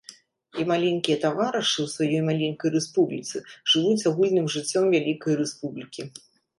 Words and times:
І 0.61 0.63
маленькія 0.71 1.17
таварышы 1.25 1.77
ў 1.83 1.87
сваёй 1.95 2.23
маленькай 2.31 2.69
рэспубліцы 2.79 3.37
жывуць 3.77 4.07
агульным 4.15 4.53
жыццём 4.59 4.93
вялікай 4.99 5.33
рэспублікі. 5.47 6.13